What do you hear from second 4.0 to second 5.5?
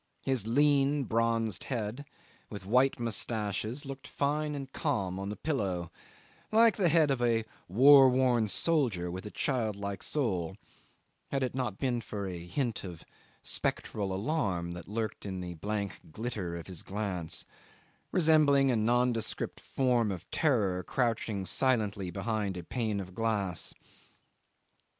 fine and calm on the